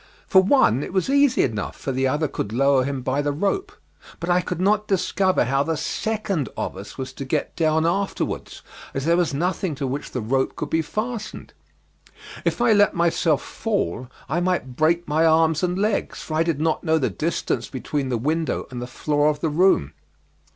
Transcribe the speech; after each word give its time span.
For 0.25 0.41
one 0.41 0.81
it 0.81 0.93
was 0.93 1.11
easy 1.11 1.43
enough, 1.43 1.75
for 1.75 1.91
the 1.91 2.07
other 2.07 2.27
could 2.27 2.51
lower 2.51 2.83
him 2.85 3.03
by 3.03 3.21
the 3.21 3.31
rope; 3.31 3.71
but 4.19 4.31
I 4.31 4.41
could 4.41 4.59
not 4.59 4.87
discover 4.87 5.45
how 5.45 5.61
the 5.61 5.77
second 5.77 6.49
of 6.57 6.75
us 6.75 6.97
was 6.97 7.13
to 7.13 7.23
get 7.23 7.55
down 7.55 7.85
afterwards, 7.85 8.63
as 8.95 9.05
there 9.05 9.15
was 9.15 9.31
nothing 9.31 9.75
to 9.75 9.85
which 9.85 10.09
the 10.09 10.19
rope 10.19 10.55
could 10.55 10.71
be 10.71 10.81
fastened. 10.81 11.53
If 12.43 12.61
I 12.61 12.73
let 12.73 12.95
myself 12.95 13.43
fall 13.43 14.09
I 14.27 14.39
might 14.39 14.75
break 14.75 15.07
my 15.07 15.23
arms 15.23 15.61
and 15.61 15.77
legs, 15.77 16.19
for 16.23 16.33
I 16.33 16.41
did 16.41 16.59
not 16.59 16.83
know 16.83 16.97
the 16.97 17.11
distance 17.11 17.69
between 17.69 18.09
the 18.09 18.17
window 18.17 18.67
and 18.71 18.81
the 18.81 18.87
floor 18.87 19.29
of 19.29 19.41
the 19.41 19.49
room. 19.49 19.93